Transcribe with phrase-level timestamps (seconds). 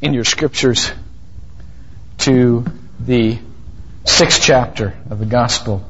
[0.00, 0.90] in your scriptures
[2.18, 2.64] to
[2.98, 3.38] the
[4.04, 5.84] sixth chapter of the Gospel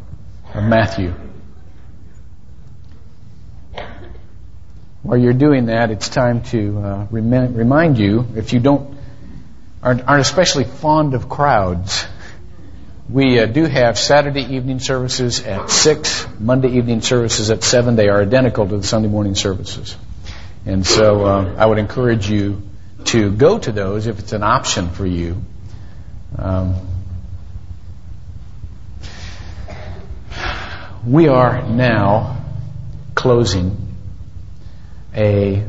[0.52, 1.14] of Matthew.
[5.02, 8.98] While you're doing that, it's time to uh, remi- remind you, if you don't
[9.82, 12.04] aren't, aren't especially fond of crowds,
[13.08, 17.96] we uh, do have Saturday evening services at six, Monday evening services at seven.
[17.96, 19.96] They are identical to the Sunday morning services,
[20.66, 22.69] and so uh, I would encourage you
[23.06, 25.42] to go to those if it's an option for you.
[26.36, 26.74] Um,
[31.06, 32.44] we are now
[33.14, 33.76] closing
[35.14, 35.66] a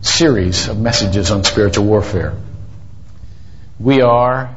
[0.00, 2.34] series of messages on spiritual warfare.
[3.78, 4.56] We are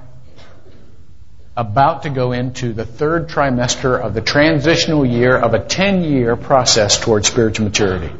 [1.57, 6.35] about to go into the third trimester of the transitional year of a 10 year
[6.35, 8.12] process towards spiritual maturity.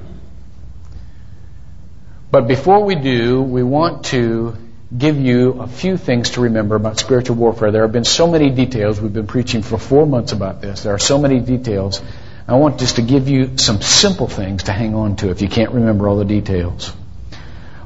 [2.32, 4.58] But before we do, we want to
[4.96, 7.72] give you a few things to remember about spiritual warfare.
[7.72, 9.00] There have been so many details.
[9.00, 10.84] We've been preaching for four months about this.
[10.84, 12.02] There are so many details.
[12.48, 15.48] I want just to give you some simple things to hang on to if you
[15.48, 16.94] can't remember all the details.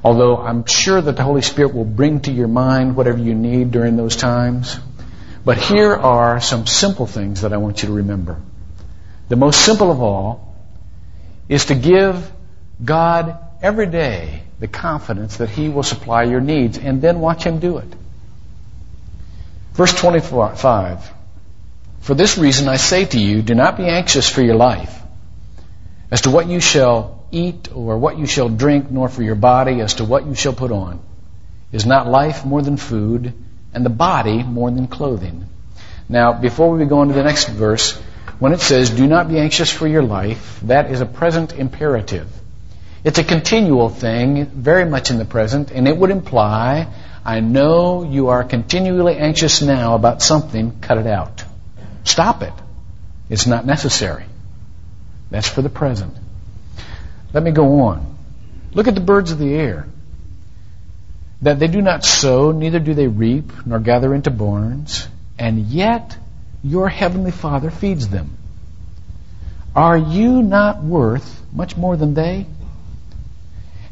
[0.04, 3.72] Although I'm sure that the Holy Spirit will bring to your mind whatever you need
[3.72, 4.80] during those times.
[5.46, 8.42] But here are some simple things that I want you to remember.
[9.30, 10.56] The most simple of all
[11.48, 12.32] is to give
[12.84, 17.60] God every day the confidence that He will supply your needs and then watch Him
[17.60, 17.94] do it.
[19.74, 21.14] Verse 25.
[22.02, 24.96] For this reason I say to you, do not be anxious for your life
[26.12, 29.82] as to what you shall eat or what you shall drink, nor for your body
[29.82, 31.00] as to what you shall put on.
[31.72, 33.34] Is not life more than food,
[33.74, 35.46] and the body more than clothing?
[36.08, 37.94] Now, before we go on to the next verse,
[38.40, 42.28] when it says, do not be anxious for your life, that is a present imperative.
[43.04, 46.88] It's a continual thing, very much in the present, and it would imply,
[47.24, 51.44] I know you are continually anxious now about something, cut it out.
[52.04, 52.54] Stop it.
[53.30, 54.26] It's not necessary.
[55.32, 56.14] That's for the present.
[57.32, 58.18] Let me go on.
[58.74, 59.88] Look at the birds of the air.
[61.42, 65.08] That they do not sow, neither do they reap, nor gather into barns,
[65.38, 66.18] and yet
[66.64, 68.36] your heavenly Father feeds them.
[69.74, 72.46] Are you not worth much more than they?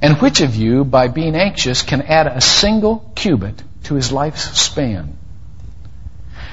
[0.02, 4.60] And which of you, by being anxious, can add a single cubit to his life's
[4.60, 5.18] span?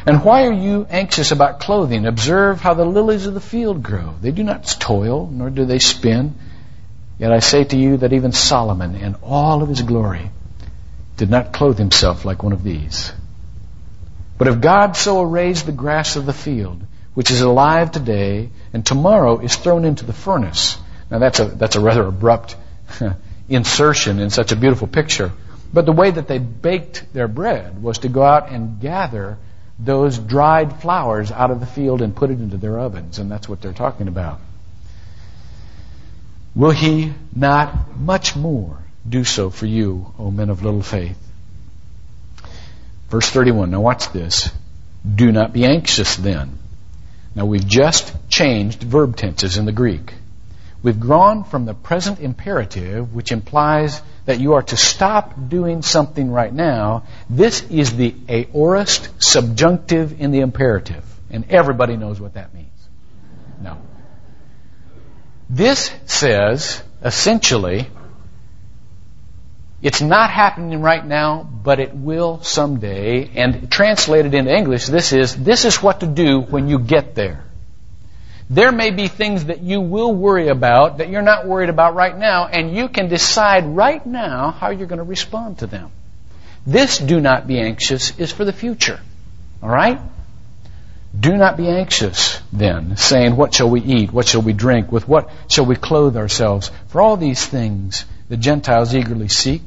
[0.06, 2.06] And why are you anxious about clothing?
[2.06, 4.14] Observe how the lilies of the field grow.
[4.20, 6.34] They do not toil, nor do they spin.
[7.18, 10.30] Yet I say to you that even Solomon, in all of his glory,
[11.16, 13.12] did not clothe himself like one of these.
[14.36, 16.82] But if God so arrays the grass of the field,
[17.14, 20.76] which is alive today, and tomorrow is thrown into the furnace.
[21.10, 22.56] Now that's a, that's a rather abrupt
[23.48, 25.32] insertion in such a beautiful picture.
[25.72, 29.38] But the way that they baked their bread was to go out and gather
[29.78, 33.48] those dried flowers out of the field and put it into their ovens, and that's
[33.48, 34.40] what they're talking about.
[36.54, 38.78] Will he not much more
[39.08, 41.18] do so for you, O men of little faith?
[43.08, 43.70] Verse 31.
[43.70, 44.50] Now watch this.
[45.14, 46.58] Do not be anxious then.
[47.34, 50.14] Now we've just changed verb tenses in the Greek.
[50.84, 56.30] We've gone from the present imperative, which implies that you are to stop doing something
[56.30, 57.04] right now.
[57.30, 61.02] This is the aorist subjunctive in the imperative.
[61.30, 62.68] And everybody knows what that means.
[63.62, 63.78] No.
[65.48, 67.86] This says, essentially,
[69.80, 73.30] it's not happening right now, but it will someday.
[73.34, 77.42] And translated into English, this is, this is what to do when you get there.
[78.50, 82.16] There may be things that you will worry about that you're not worried about right
[82.16, 85.90] now, and you can decide right now how you're going to respond to them.
[86.66, 89.00] This do not be anxious is for the future.
[89.62, 90.00] Alright?
[91.18, 94.12] Do not be anxious then, saying, What shall we eat?
[94.12, 94.90] What shall we drink?
[94.90, 96.70] With what shall we clothe ourselves?
[96.88, 99.62] For all these things the Gentiles eagerly seek.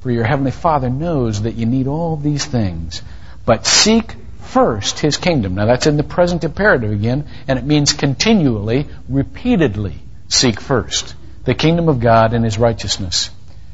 [0.00, 3.02] For your heavenly Father knows that you need all these things.
[3.46, 4.16] But seek
[4.52, 5.54] first his kingdom.
[5.54, 9.94] Now that's in the present imperative again, and it means continually, repeatedly
[10.28, 11.14] seek first
[11.44, 13.30] the kingdom of God and his righteousness.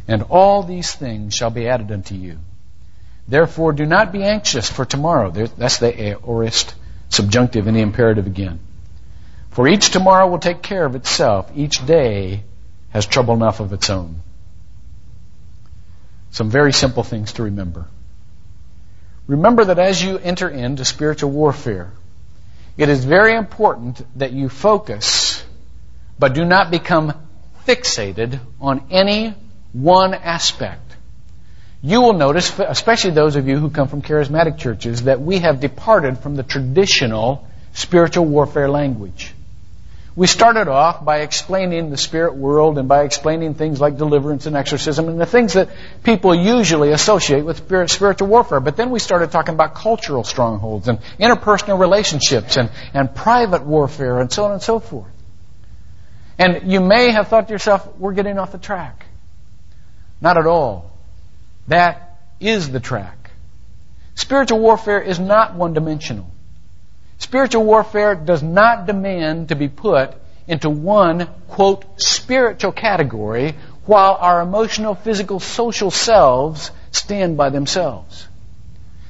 [0.06, 2.38] And all these things shall be added unto you.
[3.26, 5.30] Therefore, do not be anxious for tomorrow.
[5.30, 6.74] That's the aorist
[7.10, 8.60] subjunctive in the imperative again.
[9.50, 11.50] For each tomorrow will take care of itself.
[11.54, 12.44] Each day
[12.90, 14.22] has trouble enough of its own.
[16.30, 17.86] Some very simple things to remember.
[19.28, 21.92] Remember that as you enter into spiritual warfare,
[22.78, 25.44] it is very important that you focus,
[26.18, 27.12] but do not become
[27.66, 29.34] fixated on any
[29.72, 30.80] one aspect.
[31.82, 35.60] you will notice, especially those of you who come from charismatic churches, that we have
[35.60, 39.32] departed from the traditional spiritual warfare language.
[40.16, 44.56] We started off by explaining the spirit world and by explaining things like deliverance and
[44.56, 45.68] exorcism and the things that
[46.02, 48.58] people usually associate with spirit, spiritual warfare.
[48.58, 54.20] But then we started talking about cultural strongholds and interpersonal relationships and, and private warfare
[54.20, 55.12] and so on and so forth.
[56.38, 59.06] And you may have thought to yourself, we're getting off the track.
[60.20, 60.90] Not at all.
[61.68, 63.30] That is the track.
[64.14, 66.30] Spiritual warfare is not one dimensional.
[67.18, 70.14] Spiritual warfare does not demand to be put
[70.46, 73.54] into one, quote, spiritual category
[73.84, 78.26] while our emotional, physical, social selves stand by themselves.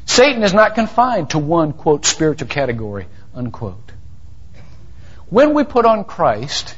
[0.07, 3.93] Satan is not confined to one, quote, spiritual category, unquote.
[5.29, 6.75] When we put on Christ,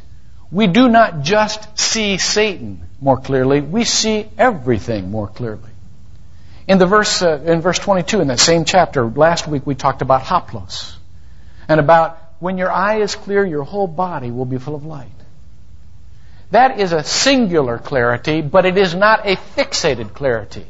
[0.51, 5.71] we do not just see Satan more clearly, we see everything more clearly.
[6.67, 10.03] In the verse, uh, in verse 22 in that same chapter, last week we talked
[10.03, 10.97] about hoplos
[11.71, 15.07] and about when your eye is clear, your whole body will be full of light.
[16.51, 20.67] That is a singular clarity, but it is not a fixated clarity.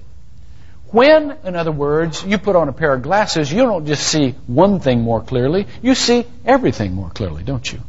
[0.89, 4.35] When, in other words, you put on a pair of glasses, you don't just see
[4.47, 7.81] one thing more clearly, you see everything more clearly, don't you?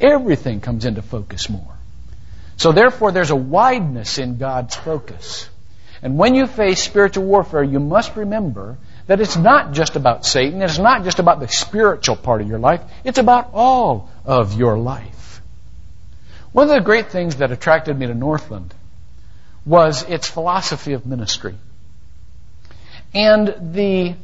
[0.00, 1.74] Everything comes into focus more.
[2.56, 5.48] So therefore, there's a wideness in God's focus.
[6.02, 8.78] And when you face spiritual warfare, you must remember
[9.10, 12.60] that it's not just about Satan, it's not just about the spiritual part of your
[12.60, 15.42] life, it's about all of your life.
[16.52, 18.72] One of the great things that attracted me to Northland
[19.66, 21.56] was its philosophy of ministry.
[23.12, 24.14] And the,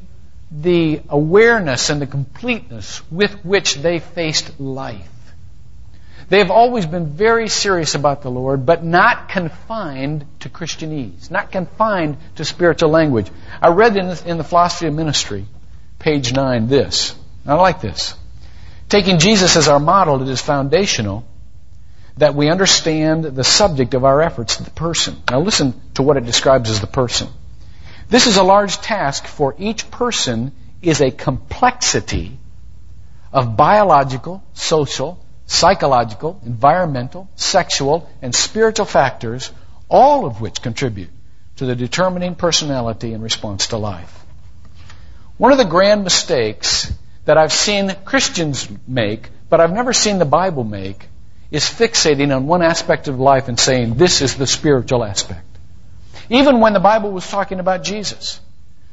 [0.53, 5.11] the awareness and the completeness with which they faced life.
[6.29, 11.53] They have always been very serious about the Lord, but not confined to Christianese, not
[11.53, 13.31] confined to spiritual language.
[13.63, 15.47] I read in the, in the Philosophy of Ministry,
[16.01, 17.15] page 9, this.
[17.47, 18.15] I like this.
[18.89, 21.25] Taking Jesus as our model, it is foundational
[22.17, 25.17] that we understand the subject of our efforts, the person.
[25.31, 27.29] Now listen to what it describes as the person.
[28.09, 30.53] This is a large task for each person
[30.83, 32.39] is a complexity
[33.33, 39.51] of biological, social, psychological, environmental, sexual, and spiritual factors,
[39.89, 41.11] all of which contribute
[41.57, 44.25] to the determining personality and response to life.
[45.39, 46.93] One of the grand mistakes
[47.25, 51.09] that I've seen Christians make, but I've never seen the Bible make,
[51.51, 55.47] is fixating on one aspect of life and saying, this is the spiritual aspect.
[56.29, 58.41] Even when the Bible was talking about Jesus,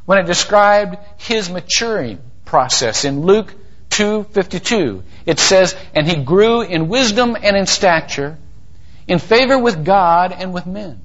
[0.05, 3.53] when it described his maturing process in Luke
[3.93, 5.03] 2:52.
[5.25, 8.37] It says, "And he grew in wisdom and in stature,
[9.07, 10.99] in favor with God and with men."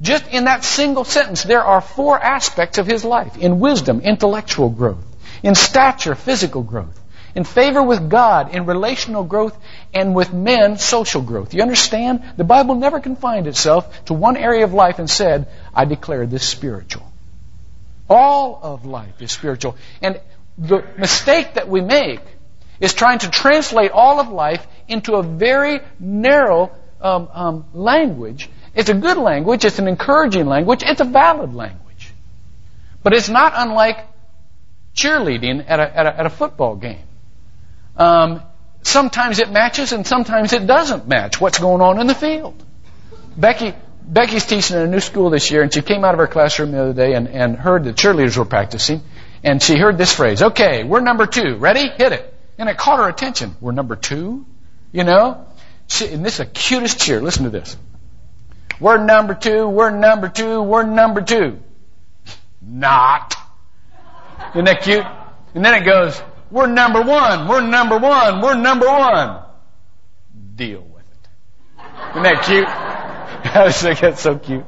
[0.00, 3.36] Just in that single sentence, there are four aspects of his life.
[3.38, 5.04] In wisdom, intellectual growth.
[5.42, 7.00] In stature, physical growth.
[7.34, 9.56] In favor with God, in relational growth,
[9.92, 11.54] and with men, social growth.
[11.54, 12.22] You understand?
[12.36, 16.46] The Bible never confined itself to one area of life and said, I declare this
[16.46, 17.10] spiritual.
[18.08, 19.76] All of life is spiritual.
[20.02, 20.20] And
[20.58, 22.20] the mistake that we make
[22.80, 26.70] is trying to translate all of life into a very narrow
[27.00, 28.48] um, um, language.
[28.74, 32.12] It's a good language, it's an encouraging language, it's a valid language.
[33.02, 34.06] But it's not unlike
[34.94, 37.04] cheerleading at a, at a, at a football game.
[37.96, 38.42] Um,
[38.82, 42.60] sometimes it matches and sometimes it doesn't match what's going on in the field.
[43.36, 46.26] Becky, Becky's teaching in a new school this year, and she came out of her
[46.26, 49.02] classroom the other day and, and heard the cheerleaders were practicing
[49.44, 51.56] and she heard this phrase, okay, we're number two.
[51.56, 51.86] Ready?
[51.88, 52.34] Hit it.
[52.58, 53.54] And it caught her attention.
[53.60, 54.46] We're number two?
[54.90, 55.46] You know?
[55.86, 57.20] She, and this is the cutest cheer.
[57.20, 57.76] Listen to this.
[58.80, 61.60] We're number two, we're number two, we're number two.
[62.60, 63.36] Not.
[64.50, 65.04] Isn't that cute?
[65.54, 66.20] And then it goes,
[66.50, 69.42] we're number one, we're number one, we're number one.
[70.56, 71.84] Deal with it.
[72.10, 72.66] Isn't that cute?
[73.56, 74.64] I think that's so cute.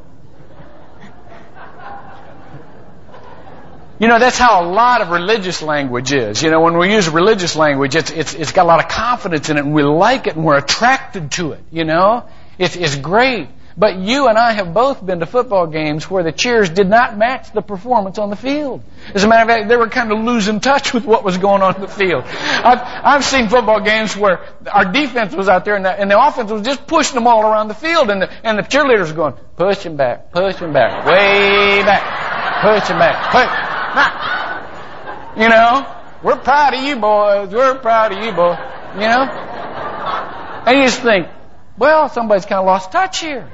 [3.98, 6.42] You know, that's how a lot of religious language is.
[6.42, 9.48] You know, when we use religious language, it's, it's, it's got a lot of confidence
[9.48, 12.28] in it and we like it and we're attracted to it, you know?
[12.58, 13.48] It's, it's great.
[13.78, 17.18] But you and I have both been to football games where the cheers did not
[17.18, 18.82] match the performance on the field.
[19.14, 21.60] As a matter of fact, they were kind of losing touch with what was going
[21.60, 22.24] on in the field.
[22.24, 26.18] I've, I've seen football games where our defense was out there and the, and the
[26.18, 29.14] offense was just pushing them all around the field and the, and the cheerleaders were
[29.14, 33.75] going, push him back, push him back, way back, push him back, push.
[35.36, 35.86] You know,
[36.22, 37.50] we're proud of you boys.
[37.52, 38.58] We're proud of you boys.
[38.94, 39.24] You know?
[40.66, 41.28] And you just think,
[41.76, 43.46] well, somebody's kind of lost touch here.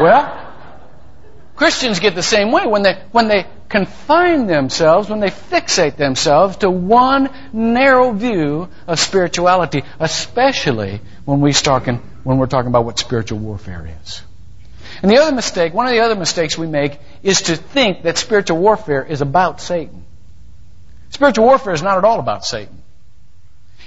[0.00, 0.54] Well,
[1.56, 6.56] Christians get the same way when they, when they confine themselves, when they fixate themselves
[6.58, 12.98] to one narrow view of spirituality, especially when, we talking, when we're talking about what
[12.98, 14.22] spiritual warfare is.
[15.02, 18.18] And the other mistake, one of the other mistakes we make is to think that
[18.18, 20.04] spiritual warfare is about Satan.
[21.10, 22.82] Spiritual warfare is not at all about Satan.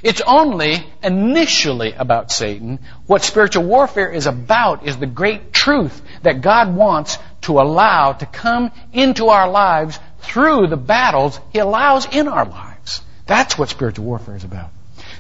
[0.04, 2.80] It's only initially about Satan.
[3.06, 8.26] What spiritual warfare is about is the great truth that God wants to allow to
[8.26, 13.02] come into our lives through the battles He allows in our lives.
[13.28, 14.70] That's what spiritual warfare is about.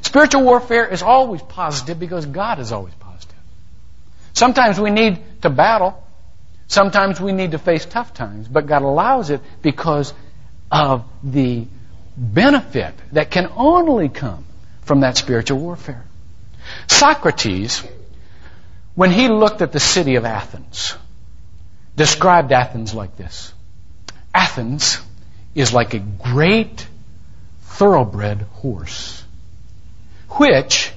[0.01, 3.10] Spiritual warfare is always positive because God is always positive.
[4.41, 6.03] Sometimes we need to battle.
[6.65, 10.15] Sometimes we need to face tough times, but God allows it because
[10.71, 11.67] of the
[12.17, 14.43] benefit that can only come
[14.81, 16.03] from that spiritual warfare.
[16.87, 17.83] Socrates,
[18.95, 20.95] when he looked at the city of Athens,
[21.95, 23.53] described Athens like this
[24.33, 24.99] Athens
[25.53, 26.87] is like a great
[27.61, 29.23] thoroughbred horse,
[30.29, 30.91] which,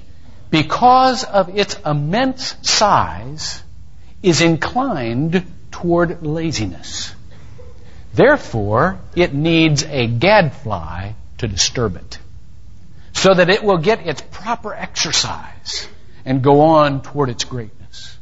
[0.55, 3.61] because of its immense size,
[4.23, 7.13] is inclined toward laziness.
[8.13, 12.19] Therefore, it needs a gadfly to disturb it
[13.11, 15.89] so that it will get its proper exercise
[16.23, 18.17] and go on toward its greatness.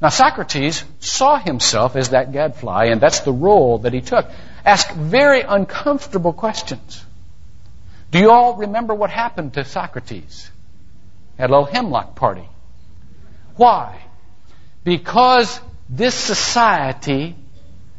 [0.00, 4.30] Now, Socrates saw himself as that gadfly, and that's the role that he took.
[4.64, 7.04] Ask very uncomfortable questions.
[8.12, 10.50] Do you all remember what happened to Socrates?
[11.38, 12.48] At a little hemlock party.
[13.56, 14.02] Why?
[14.84, 17.36] Because this society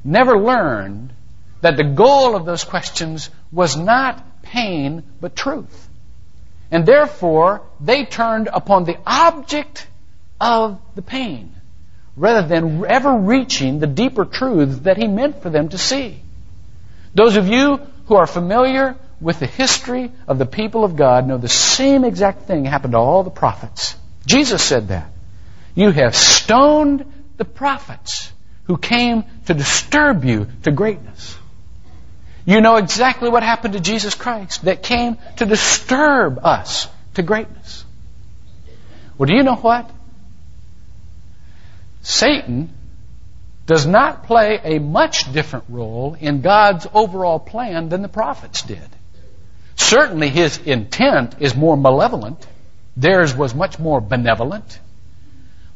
[0.04, 1.14] never learned
[1.62, 5.90] that the goal of those questions was not pain, but truth.
[6.72, 9.88] And therefore, they turned upon the object
[10.40, 11.54] of the pain
[12.16, 16.20] rather than ever reaching the deeper truths that he meant for them to see.
[17.14, 21.38] Those of you who are familiar with the history of the people of God know
[21.38, 23.96] the same exact thing happened to all the prophets.
[24.26, 25.10] Jesus said that.
[25.76, 27.06] You have stoned
[27.38, 28.32] the prophets
[28.66, 31.38] who came to disturb you to greatness.
[32.46, 37.86] You know exactly what happened to Jesus Christ that came to disturb us to greatness.
[39.18, 39.90] Well, do you know what?
[42.02, 42.74] Satan
[43.66, 48.90] does not play a much different role in God's overall plan than the prophets did.
[49.78, 52.46] Certainly his intent is more malevolent.
[52.98, 54.80] Theirs was much more benevolent.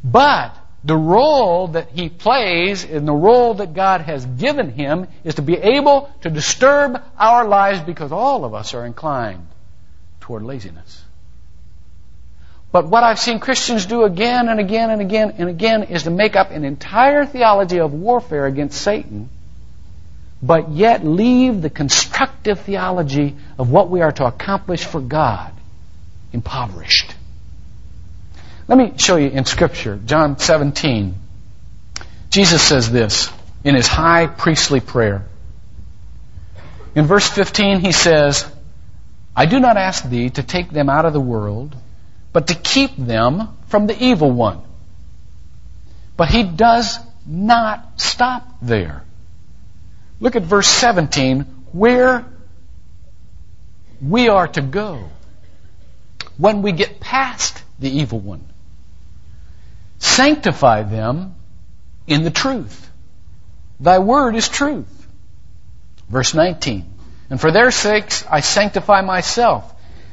[0.04, 5.36] But the role that he plays and the role that God has given him is
[5.36, 9.48] to be able to disturb our lives because all of us are inclined
[10.20, 11.04] toward laziness.
[12.72, 16.10] But what I've seen Christians do again and again and again and again is to
[16.10, 19.30] make up an entire theology of warfare against Satan,
[20.42, 21.70] but yet leave the
[22.44, 25.52] theology of what we are to accomplish for God
[26.34, 27.16] impoverished.
[28.68, 31.16] Let me show you in Scripture, John 17.
[32.30, 33.30] Jesus says this
[33.64, 35.26] in his high priestly prayer.
[36.96, 38.46] In verse 15, he says,
[39.36, 41.76] I do not ask thee to take them out of the world,
[42.34, 44.62] but to keep them from the evil one.
[46.18, 49.04] But he does not stop there.
[50.20, 52.26] Look at verse 17, where
[54.02, 55.10] we are to go
[56.38, 58.44] when we get past the evil one.
[60.00, 61.36] Sanctify them
[62.08, 62.90] in the truth.
[63.80, 65.08] Thy word is truth.
[66.10, 66.86] Verse 19.
[67.30, 69.72] And for their sakes I sanctify myself,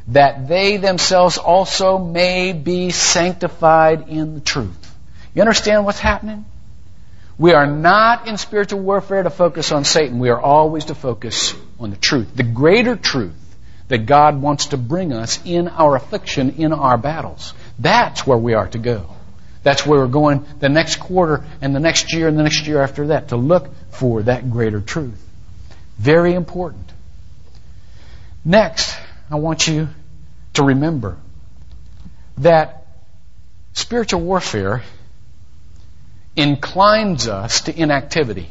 [0.09, 4.95] that they themselves also may be sanctified in the truth.
[5.35, 6.45] You understand what's happening?
[7.39, 10.19] We are not in spiritual warfare to focus on Satan.
[10.19, 13.48] We are always to focus on the truth, the greater truth
[13.89, 17.55] that God wants to bring us in our affliction, in our battles.
[17.79, 19.09] That's where we are to go.
[19.63, 22.81] That's where we're going the next quarter and the next year and the next year
[22.81, 25.23] after that to look for that greater truth.
[25.99, 26.93] Very important.
[28.45, 28.97] Next,
[29.31, 29.89] I want you
[30.55, 31.17] to remember
[32.39, 32.87] that
[33.73, 34.83] spiritual warfare
[36.37, 38.49] inclines us to inactivity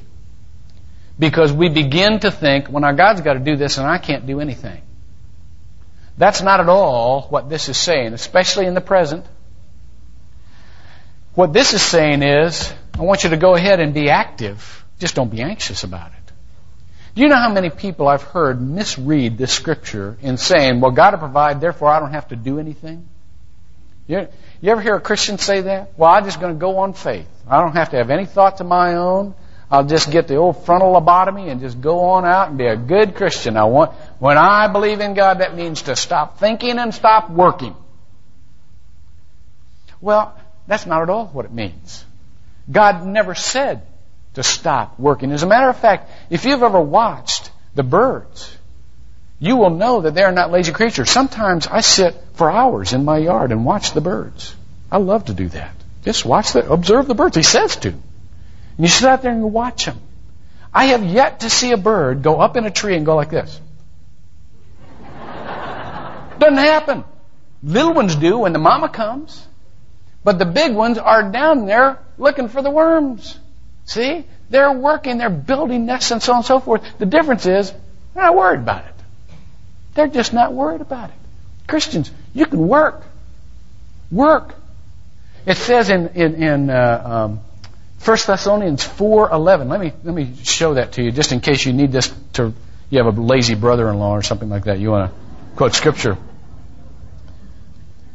[1.18, 4.28] because we begin to think, well, now God's got to do this and I can't
[4.28, 4.82] do anything.
[6.18, 9.26] That's not at all what this is saying, especially in the present.
[11.36, 14.84] What this is saying is, I want you to go ahead and be active.
[15.00, 16.14] Just don't be anxious about it.
[17.14, 21.14] Do you know how many people I've heard misread this scripture in saying, well, God
[21.14, 23.08] will provide, therefore I don't have to do anything?
[24.08, 24.28] You,
[24.62, 25.98] you ever hear a Christian say that?
[25.98, 27.28] Well, I'm just going to go on faith.
[27.48, 29.36] I don't have to have any thoughts of my own.
[29.70, 32.78] I'll just get the old frontal lobotomy and just go on out and be a
[32.78, 33.58] good Christian.
[33.58, 37.76] I want, when I believe in God, that means to stop thinking and stop working.
[40.00, 40.34] Well,
[40.68, 42.06] that's not at all what it means.
[42.72, 43.82] God never said
[44.36, 45.32] to stop working.
[45.32, 48.56] As a matter of fact, if you've ever watched the birds,
[49.40, 51.10] you will know that they are not lazy creatures.
[51.10, 54.56] Sometimes I sit for hours in my yard and watch the birds.
[54.92, 55.74] I love to do that.
[56.04, 57.36] Just watch the, observe the birds.
[57.36, 57.94] He says to.
[58.78, 60.00] You sit out there and you watch them.
[60.74, 63.32] I have yet to see a bird go up in a tree and go like
[63.32, 63.60] this.
[66.40, 67.04] Doesn't happen.
[67.64, 69.46] Little ones do when the mama comes.
[70.24, 73.40] But the big ones are down there looking for the worms.
[73.86, 74.26] See?
[74.50, 76.84] They're working, they're building nests and so on and so forth.
[77.00, 77.72] The difference is,
[78.14, 78.94] they're not worried about it.
[79.96, 81.16] They're just not worried about it.
[81.68, 83.04] Christians, you can work.
[84.12, 84.56] Work.
[85.46, 87.40] It says in, in, in uh, um,
[88.04, 89.70] 1 Thessalonians 4.11.
[89.70, 92.54] Let me, let me show that to you just in case you need this to,
[92.90, 94.80] you have a lazy brother-in-law or something like that.
[94.80, 96.18] You want to quote scripture.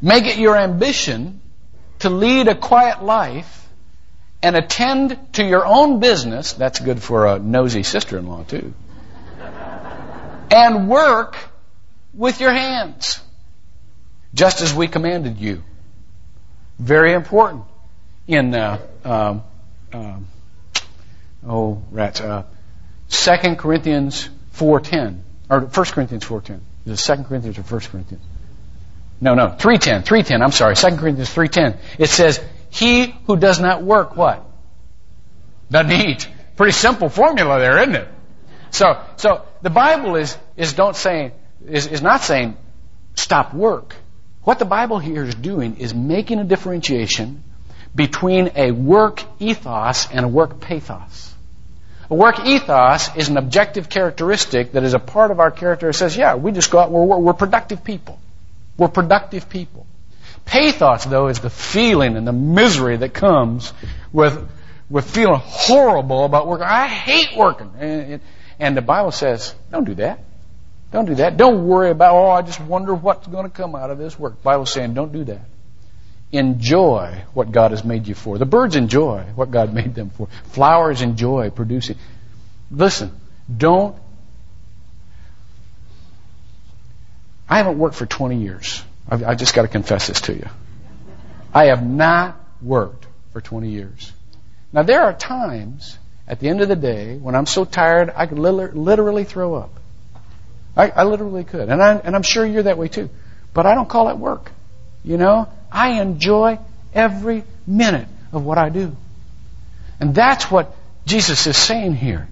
[0.01, 1.41] Make it your ambition
[2.01, 3.69] to lead a quiet life
[4.43, 6.53] and attend to your own business.
[6.53, 8.75] That's good for a nosy sister-in-law too.
[10.51, 11.37] and work
[12.15, 13.21] with your hands,
[14.35, 15.62] just as we commanded you.
[16.79, 17.65] Very important
[18.27, 19.45] in uh, um,
[19.93, 20.29] um,
[21.47, 22.21] oh rats.
[22.21, 22.45] Uh,
[23.09, 25.21] 2 Corinthians 4.10
[25.51, 26.61] or 1 Corinthians 4.10.
[26.87, 28.25] Is it 2 Corinthians or 1 Corinthians?
[29.21, 30.05] No, no, 3.10.
[30.05, 30.75] 3.10, I'm sorry.
[30.75, 31.79] 2 Corinthians 3.10.
[31.99, 34.45] It says, He who does not work, what?
[35.71, 36.29] Doesn't eat.
[36.57, 38.09] Pretty simple formula there, isn't it?
[38.71, 41.33] So, so the Bible is, is don't say,
[41.67, 42.57] is, is not saying
[43.15, 43.95] stop work.
[44.43, 47.45] What the Bible here is doing is making a differentiation
[47.95, 51.35] between a work ethos and a work pathos.
[52.11, 55.95] A work ethos is an objective characteristic that is a part of our character that
[55.95, 58.19] says, yeah, we just go out, we're, we're productive people.
[58.77, 59.87] We're productive people.
[60.45, 63.73] Pathos, though, is the feeling and the misery that comes
[64.12, 64.51] with,
[64.90, 66.66] with feeling horrible about working.
[66.66, 67.71] I hate working.
[67.79, 68.21] And,
[68.59, 70.21] and the Bible says, don't do that.
[70.90, 71.37] Don't do that.
[71.37, 74.37] Don't worry about, oh, I just wonder what's going to come out of this work.
[74.37, 75.40] The Bible's saying, don't do that.
[76.33, 78.38] Enjoy what God has made you for.
[78.38, 80.29] The birds enjoy what God made them for.
[80.45, 81.97] Flowers enjoy producing.
[82.71, 83.12] Listen,
[83.55, 83.97] don't
[87.53, 88.83] I haven't worked for 20 years.
[89.07, 90.49] I've, I just got to confess this to you.
[91.53, 94.11] I have not worked for 20 years.
[94.73, 98.25] Now, there are times at the end of the day when I'm so tired I
[98.25, 99.71] could literally throw up.
[100.75, 101.68] I, I literally could.
[101.68, 103.11] And, I, and I'm sure you're that way too.
[103.53, 104.51] But I don't call it work.
[105.05, 106.59] You know, I enjoy
[106.95, 108.97] every minute of what I do.
[110.01, 110.75] And that's what
[111.07, 112.29] Jesus is saying here.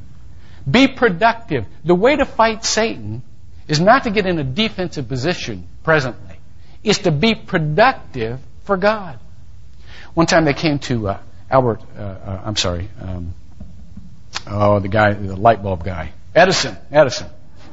[0.71, 1.67] Be productive.
[1.85, 3.23] The way to fight Satan
[3.69, 6.37] is not to get in a defensive position presently.
[6.83, 9.19] It's to be productive for God.
[10.15, 11.19] One time they came to uh,
[11.51, 13.35] Albert, uh, uh, I'm sorry, um,
[14.47, 17.29] oh, the guy, the light bulb guy, Edison, Edison.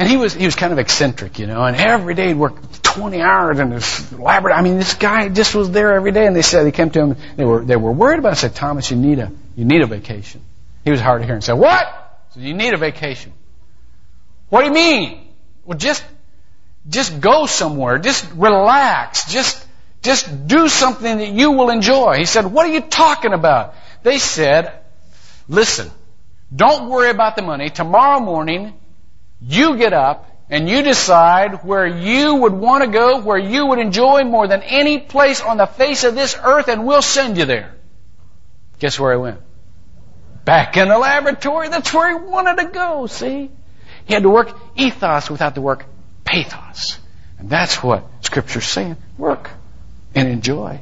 [0.00, 2.82] and he was he was kind of eccentric, you know, and every day he'd work
[2.82, 4.54] 20 hours in this laboratory.
[4.54, 7.00] I mean, this guy just was there every day, and they said they came to
[7.00, 7.16] him.
[7.36, 8.30] They were they were worried about.
[8.30, 8.32] It.
[8.32, 10.40] I said, Thomas, you need a you need a vacation.
[10.84, 11.42] He was hard of hearing.
[11.42, 11.86] Said, what?
[12.30, 13.32] So you need a vacation.
[14.48, 15.28] What do you mean?
[15.64, 16.04] Well, just,
[16.88, 17.98] just go somewhere.
[17.98, 19.30] Just relax.
[19.30, 19.64] Just,
[20.02, 22.16] just do something that you will enjoy.
[22.16, 23.74] He said, what are you talking about?
[24.02, 24.72] They said,
[25.48, 25.90] listen,
[26.54, 27.68] don't worry about the money.
[27.68, 28.72] Tomorrow morning,
[29.40, 33.78] you get up and you decide where you would want to go, where you would
[33.78, 37.44] enjoy more than any place on the face of this earth, and we'll send you
[37.44, 37.74] there.
[38.80, 39.40] Guess where I went?
[40.44, 43.50] Back in the laboratory, that's where he wanted to go, see?
[44.06, 45.84] He had to work ethos without the work
[46.24, 46.98] pathos.
[47.38, 48.96] And that's what Scripture's saying.
[49.18, 49.50] Work
[50.14, 50.80] and enjoy.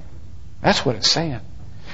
[0.63, 1.41] That's what it's saying.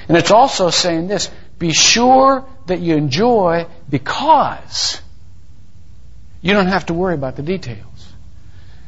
[0.08, 5.00] And it's also saying this be sure that you enjoy because
[6.44, 8.12] you don't have to worry about the details.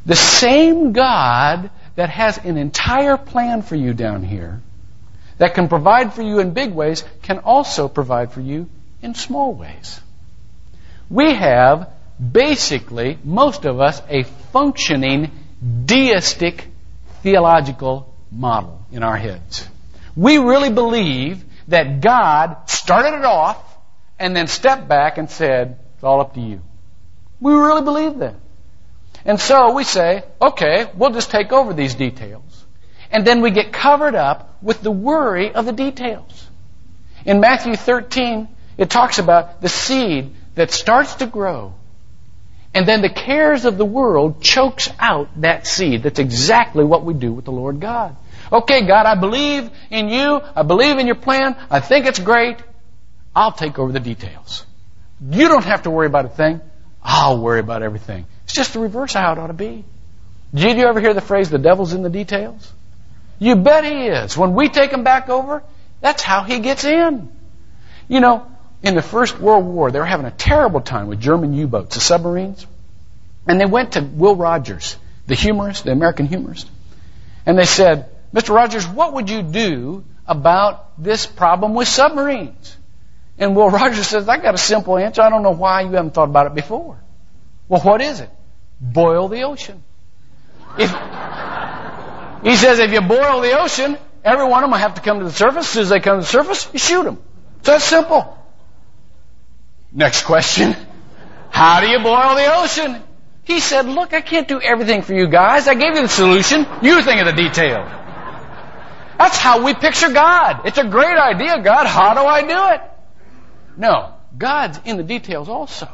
[0.05, 4.61] The same God that has an entire plan for you down here
[5.39, 8.69] that can provide for you in big ways can also provide for you
[9.01, 9.99] in small ways.
[11.09, 11.89] We have
[12.21, 15.31] basically, most of us, a functioning
[15.87, 16.69] deistic
[17.23, 19.67] theological model in our heads.
[20.15, 23.57] We really believe that God started it off
[24.19, 26.61] and then stepped back and said, It's all up to you.
[27.41, 28.35] We really believe that.
[29.25, 32.65] And so we say, okay, we'll just take over these details.
[33.11, 36.49] and then we get covered up with the worry of the details.
[37.25, 41.75] In Matthew 13, it talks about the seed that starts to grow,
[42.75, 46.03] and then the cares of the world chokes out that seed.
[46.03, 48.17] That's exactly what we do with the Lord God.
[48.53, 50.41] Okay, God, I believe in you.
[50.55, 51.57] I believe in your plan.
[51.71, 52.59] I think it's great.
[53.35, 54.65] I'll take over the details.
[55.31, 56.61] You don't have to worry about a thing.
[57.09, 58.27] I'll worry about everything.
[58.45, 59.85] It's just the reverse of how it ought to be.
[60.53, 62.73] Did you ever hear the phrase, the devil's in the details?
[63.39, 64.37] You bet he is.
[64.37, 65.63] When we take him back over,
[66.01, 67.29] that's how he gets in.
[68.09, 68.51] You know,
[68.83, 72.01] in the First World War, they were having a terrible time with German U-boats, the
[72.01, 72.67] submarines.
[73.47, 74.97] And they went to Will Rogers,
[75.29, 76.69] the humorist, the American humorist.
[77.47, 78.53] And they said, Mr.
[78.53, 82.77] Rogers, what would you do about this problem with submarines?
[83.39, 85.23] And Will Rogers says, I got a simple answer.
[85.23, 86.99] I don't know why you haven't thought about it before.
[87.69, 88.31] Well, what is it?
[88.81, 89.83] Boil the ocean.
[90.79, 90.91] If,
[92.43, 95.19] he says if you boil the ocean, every one of them will have to come
[95.19, 95.67] to the surface.
[95.67, 97.23] As soon as they come to the surface, you shoot them.
[97.59, 98.39] It's that simple.
[99.93, 100.77] Next question.
[101.51, 103.03] How do you boil the ocean?
[103.45, 105.69] He said, look, I can't do everything for you guys.
[105.69, 106.67] I gave you the solution.
[106.83, 107.85] You think of the detail.
[109.19, 110.67] That's how we picture God.
[110.67, 111.87] It's a great idea, God.
[111.87, 112.96] How do I do it?
[113.77, 115.89] No, God's in the details also.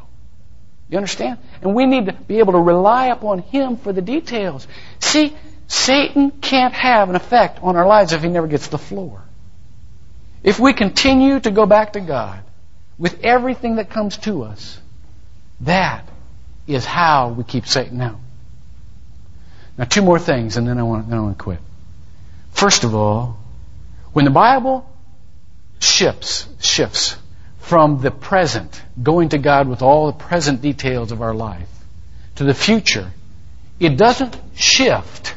[0.89, 1.39] You understand?
[1.63, 4.67] And we need to be able to rely upon Him for the details.
[5.01, 5.35] See,
[5.67, 9.23] Satan can't have an effect on our lives if he never gets the floor.
[10.43, 12.41] If we continue to go back to God
[12.99, 14.79] with everything that comes to us,
[15.63, 16.07] that
[16.67, 18.19] is how we keep Satan out.
[19.79, 21.59] Now, two more things, and then I want, then I want to quit.
[22.51, 23.39] First of all,
[24.13, 24.87] when the Bible
[25.81, 27.17] shifts, shifts
[27.63, 31.69] from the present, going to God with all the present details of our life,
[32.35, 33.11] to the future,
[33.79, 35.35] it doesn't shift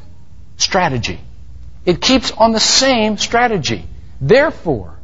[0.58, 1.20] strategy.
[1.86, 3.86] It keeps on the same strategy.
[4.20, 4.98] Therefore,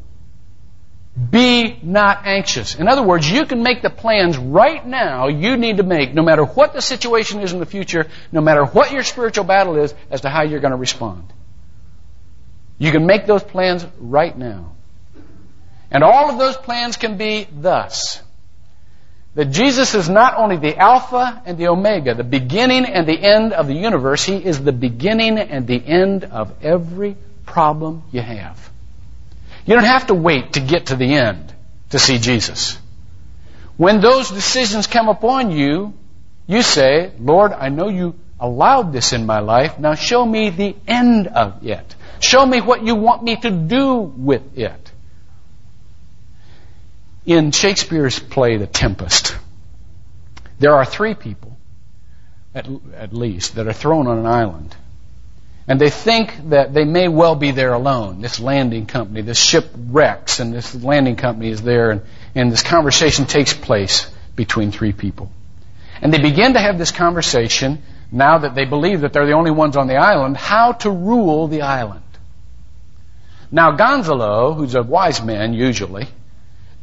[1.30, 2.76] be not anxious.
[2.76, 6.24] In other words, you can make the plans right now you need to make, no
[6.24, 9.94] matter what the situation is in the future, no matter what your spiritual battle is,
[10.10, 11.32] as to how you're going to respond.
[12.80, 14.76] You can make those plans right now.
[15.92, 18.22] And all of those plans can be thus.
[19.36, 23.54] That Jesus is not only the Alpha and the Omega, the beginning and the end
[23.54, 28.70] of the universe, He is the beginning and the end of every problem you have.
[29.66, 31.54] You don't have to wait to get to the end
[31.92, 32.78] to see Jesus.
[33.78, 35.94] When those decisions come upon you,
[36.48, 39.80] you say, Lord, I know you allowed this in my life.
[39.80, 41.96] Now show me the end of it.
[42.20, 44.91] Show me what you want me to do with it.
[47.26, 49.36] In Shakespeare's play, The Tempest,
[50.60, 51.58] there are three people,
[52.56, 54.76] at, at least, that are thrown on an island.
[55.68, 58.22] And they think that they may well be there alone.
[58.22, 62.02] This landing company, this ship wrecks, and this landing company is there, and,
[62.34, 65.32] and this conversation takes place between three people.
[66.02, 69.52] And they begin to have this conversation, now that they believe that they're the only
[69.52, 72.02] ones on the island, how to rule the island.
[73.52, 76.08] Now, Gonzalo, who's a wise man usually,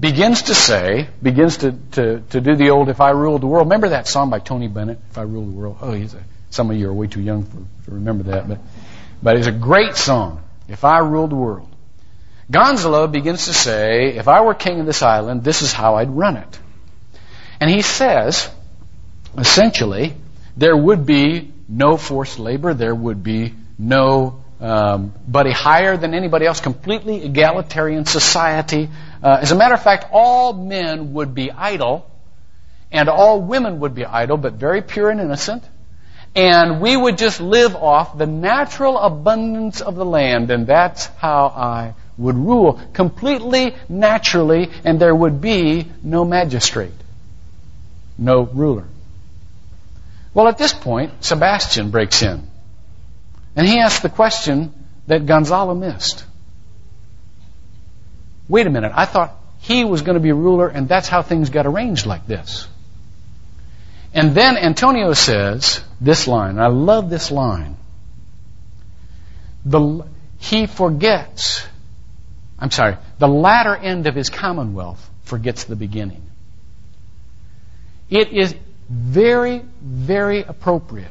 [0.00, 3.66] begins to say, begins to, to, to do the old If I Ruled the World.
[3.66, 5.78] Remember that song by Tony Bennett, If I Ruled the World?
[5.80, 7.56] Oh, he's a, some of you are way too young for,
[7.86, 8.58] to remember that, but,
[9.22, 10.42] but it's a great song.
[10.68, 11.68] If I Ruled the World.
[12.50, 16.10] Gonzalo begins to say, if I were king of this island, this is how I'd
[16.10, 16.58] run it.
[17.60, 18.48] And he says,
[19.36, 20.14] essentially,
[20.56, 26.46] there would be no forced labor, there would be no um, a higher than anybody
[26.46, 28.88] else, completely egalitarian society.
[29.22, 32.10] Uh, as a matter of fact, all men would be idle,
[32.90, 35.62] and all women would be idle, but very pure and innocent.
[36.34, 41.46] And we would just live off the natural abundance of the land, and that's how
[41.46, 46.92] I would rule completely naturally, and there would be no magistrate,
[48.18, 48.84] no ruler.
[50.34, 52.48] Well, at this point, Sebastian breaks in.
[53.58, 54.72] And he asked the question
[55.08, 56.24] that Gonzalo missed.
[58.48, 61.50] Wait a minute, I thought he was going to be ruler and that's how things
[61.50, 62.68] got arranged like this.
[64.14, 67.76] And then Antonio says this line, I love this line.
[69.64, 70.06] The,
[70.38, 71.66] he forgets,
[72.60, 76.22] I'm sorry, the latter end of his commonwealth forgets the beginning.
[78.08, 78.54] It is
[78.88, 81.10] very, very appropriate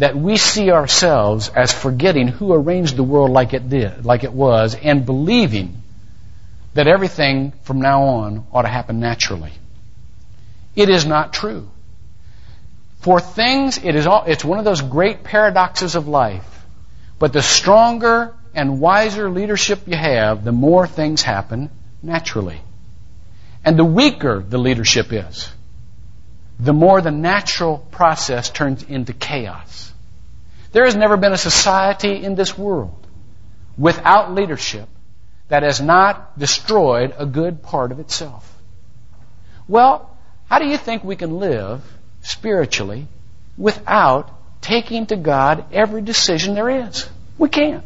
[0.00, 4.32] that we see ourselves as forgetting who arranged the world like it did, like it
[4.32, 5.82] was, and believing
[6.74, 9.52] that everything from now on ought to happen naturally.
[10.74, 11.68] It is not true.
[13.00, 16.60] For things, it is all, it's one of those great paradoxes of life
[17.20, 21.70] But the stronger and wiser leadership you have, the more things happen
[22.02, 22.60] naturally.
[23.62, 25.52] And the weaker the leadership is,
[26.58, 29.89] the more the natural process turns into chaos.
[30.72, 33.06] There has never been a society in this world
[33.76, 34.88] without leadership
[35.48, 38.46] that has not destroyed a good part of itself.
[39.66, 40.16] Well,
[40.48, 41.82] how do you think we can live
[42.22, 43.06] spiritually
[43.56, 44.30] without
[44.60, 47.08] taking to God every decision there is?
[47.38, 47.84] We can't.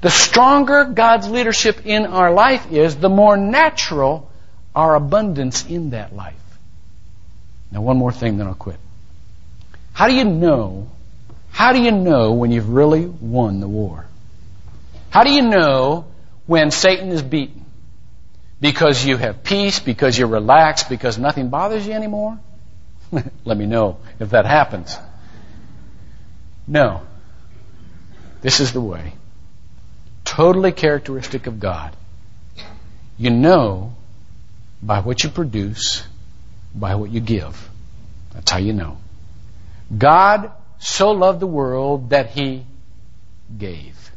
[0.00, 4.30] The stronger God's leadership in our life is, the more natural
[4.74, 6.34] our abundance in that life.
[7.70, 8.78] Now, one more thing, then I'll quit.
[9.92, 10.88] How do you know?
[11.52, 14.06] How do you know when you've really won the war?
[15.10, 16.06] How do you know
[16.46, 17.64] when Satan is beaten?
[18.60, 22.38] Because you have peace, because you're relaxed, because nothing bothers you anymore?
[23.44, 24.96] Let me know if that happens.
[26.66, 27.02] No.
[28.40, 29.12] This is the way.
[30.24, 31.94] Totally characteristic of God.
[33.18, 33.94] You know
[34.82, 36.02] by what you produce,
[36.74, 37.68] by what you give.
[38.32, 38.96] That's how you know.
[39.96, 40.50] God
[40.82, 42.66] so loved the world that he
[43.56, 44.10] gave.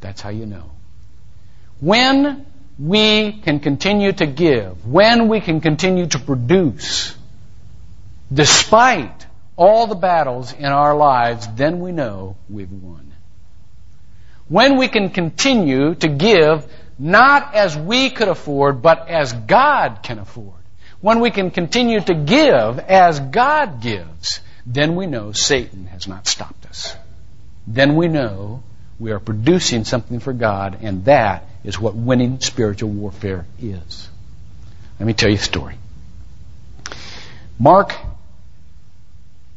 [0.00, 0.70] That's how you know.
[1.80, 2.44] When
[2.78, 7.14] we can continue to give, when we can continue to produce,
[8.32, 13.12] despite all the battles in our lives, then we know we've won.
[14.48, 16.66] When we can continue to give
[16.98, 20.54] not as we could afford, but as God can afford.
[21.00, 26.26] When we can continue to give as God gives, then we know Satan has not
[26.26, 26.96] stopped us.
[27.66, 28.62] Then we know
[28.98, 34.08] we are producing something for God, and that is what winning spiritual warfare is.
[34.98, 35.76] Let me tell you a story.
[37.58, 37.94] Mark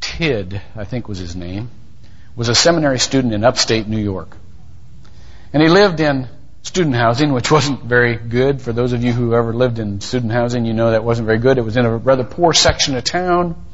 [0.02, 1.70] Tidd, I think was his name,
[2.36, 4.36] was a seminary student in upstate New York.
[5.54, 6.28] And he lived in
[6.64, 8.62] student housing, which wasn't very good.
[8.62, 11.38] For those of you who ever lived in student housing, you know that wasn't very
[11.38, 11.58] good.
[11.58, 13.65] It was in a rather poor section of town.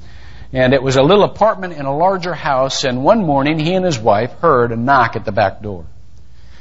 [0.54, 2.84] And it was a little apartment in a larger house.
[2.84, 5.86] And one morning, he and his wife heard a knock at the back door.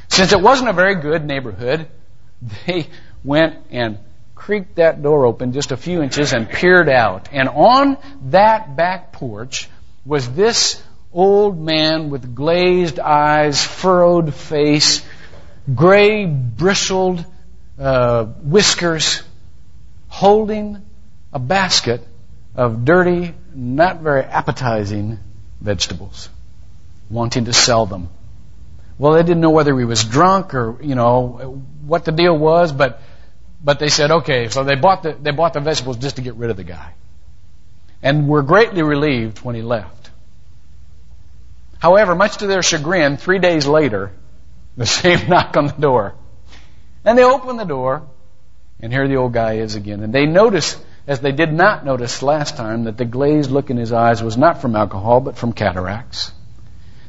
[0.08, 1.88] Since it wasn't a very good neighborhood,
[2.66, 2.88] they
[3.24, 3.98] went and
[4.34, 7.28] creaked that door open just a few inches and peered out.
[7.32, 7.98] And on
[8.30, 9.68] that back porch
[10.04, 15.04] was this old man with glazed eyes, furrowed face,
[15.74, 17.24] gray, bristled
[17.78, 19.22] uh, whiskers,
[20.08, 20.84] holding
[21.32, 22.06] a basket
[22.54, 25.18] of dirty, not very appetizing
[25.60, 26.28] vegetables,
[27.08, 28.08] wanting to sell them.
[28.98, 32.70] Well, they didn't know whether he was drunk or, you know, what the deal was,
[32.72, 33.00] but,
[33.64, 36.34] but they said, okay, so they bought the, they bought the vegetables just to get
[36.34, 36.92] rid of the guy.
[38.02, 40.10] And were greatly relieved when he left.
[41.78, 44.12] However, much to their chagrin, three days later,
[44.76, 46.14] the same knock on the door.
[47.04, 48.02] And they open the door,
[48.80, 50.02] and here the old guy is again.
[50.02, 53.76] And they notice, as they did not notice last time, that the glazed look in
[53.76, 56.32] his eyes was not from alcohol, but from cataracts.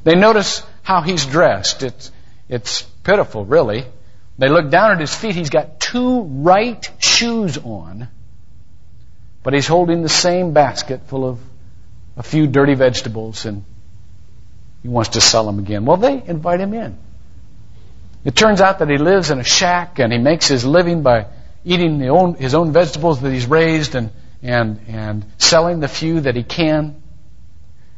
[0.04, 1.84] They notice how he's dressed.
[1.84, 2.12] It's,
[2.50, 3.86] it's pitiful, really.
[4.38, 5.36] They look down at his feet.
[5.36, 8.08] He's got two right shoes on,
[9.44, 11.40] but he's holding the same basket full of
[12.18, 13.64] a few dirty vegetables, and
[14.82, 15.86] he wants to sell them again.
[15.86, 16.98] Well, they invite him in.
[18.24, 21.26] It turns out that he lives in a shack and he makes his living by
[21.64, 26.36] eating own, his own vegetables that he's raised and, and, and selling the few that
[26.36, 27.02] he can.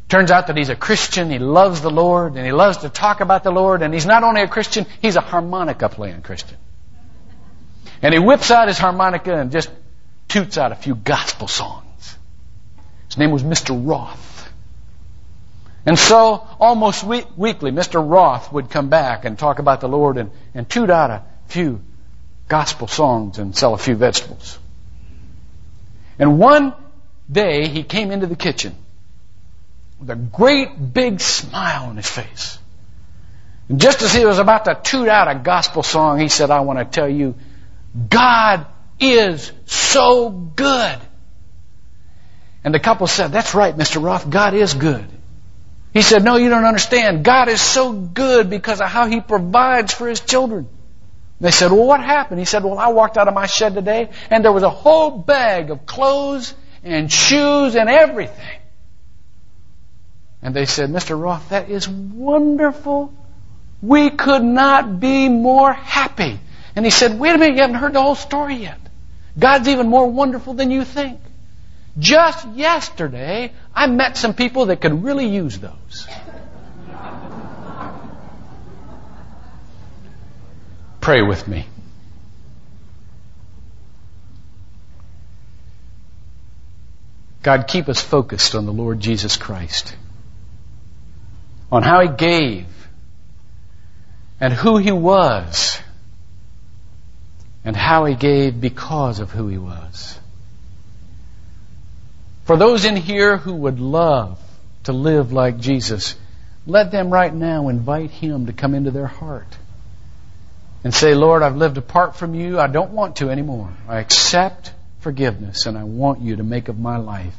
[0.09, 3.21] Turns out that he's a Christian, he loves the Lord, and he loves to talk
[3.21, 6.57] about the Lord, and he's not only a Christian, he's a harmonica playing Christian.
[8.01, 9.69] And he whips out his harmonica and just
[10.27, 12.17] toots out a few gospel songs.
[13.07, 13.79] His name was Mr.
[13.81, 14.51] Roth.
[15.85, 18.07] And so, almost weekly, Mr.
[18.07, 21.81] Roth would come back and talk about the Lord and, and toot out a few
[22.53, 24.59] gospel songs and sell a few vegetables.
[26.19, 26.75] And one
[27.31, 28.75] day, he came into the kitchen
[29.99, 32.59] with a great big smile on his face.
[33.69, 36.59] And just as he was about to toot out a gospel song, he said, I
[36.59, 37.33] want to tell you,
[38.07, 38.67] God
[38.99, 40.99] is so good.
[42.63, 43.99] And the couple said, That's right, Mr.
[44.03, 45.07] Roth, God is good.
[45.91, 47.25] He said, No, you don't understand.
[47.25, 50.67] God is so good because of how He provides for His children.
[51.43, 52.39] They said, Well, what happened?
[52.39, 55.11] He said, Well, I walked out of my shed today and there was a whole
[55.11, 56.53] bag of clothes
[56.85, 58.59] and shoes and everything.
[60.41, 61.21] And they said, Mr.
[61.21, 63.13] Roth, that is wonderful.
[63.81, 66.39] We could not be more happy.
[66.77, 68.79] And he said, Wait a minute, you haven't heard the whole story yet.
[69.37, 71.19] God's even more wonderful than you think.
[71.99, 76.07] Just yesterday, I met some people that could really use those.
[81.03, 81.65] Pray with me.
[87.41, 89.97] God, keep us focused on the Lord Jesus Christ,
[91.69, 92.67] on how He gave,
[94.39, 95.77] and who He was,
[97.65, 100.17] and how He gave because of who He was.
[102.45, 104.39] For those in here who would love
[104.85, 106.15] to live like Jesus,
[106.65, 109.57] let them right now invite Him to come into their heart
[110.83, 112.59] and say, Lord, I've lived apart from you.
[112.59, 113.73] I don't want to anymore.
[113.87, 117.35] I accept forgiveness and I want you to make of my life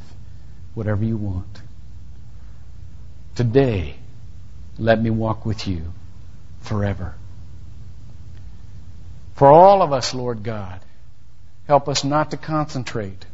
[0.73, 1.61] whatever you want.
[3.35, 3.95] Today,
[4.77, 5.93] let me walk with you
[6.61, 7.13] forever.
[9.35, 10.79] For all of us, Lord God,
[11.67, 13.25] help us not to concentrate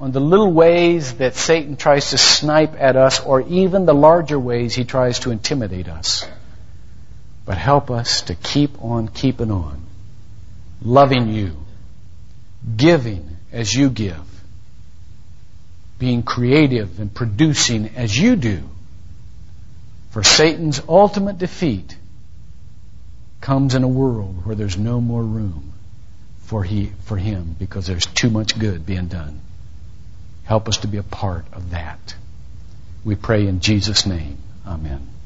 [0.00, 4.38] on the little ways that Satan tries to snipe at us or even the larger
[4.38, 6.26] ways he tries to intimidate us.
[7.48, 9.82] But help us to keep on keeping on,
[10.82, 11.56] loving you,
[12.76, 14.20] giving as you give,
[15.98, 18.68] being creative and producing as you do.
[20.10, 21.96] For Satan's ultimate defeat
[23.40, 25.72] comes in a world where there's no more room
[26.40, 29.40] for, he, for him because there's too much good being done.
[30.44, 32.14] Help us to be a part of that.
[33.06, 34.36] We pray in Jesus' name.
[34.66, 35.17] Amen.